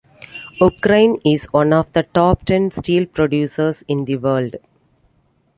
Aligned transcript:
Ukraine 0.59 1.21
is 1.23 1.53
one 1.53 1.71
of 1.71 1.93
the 1.93 2.01
top 2.01 2.43
ten 2.45 2.71
steel 2.71 3.05
producers 3.05 3.83
in 3.87 4.05
the 4.05 4.15
world. 4.17 4.55